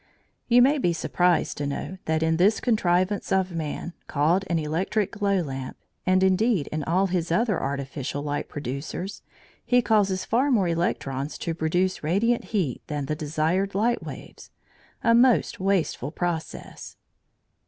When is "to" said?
1.57-1.67, 11.37-11.53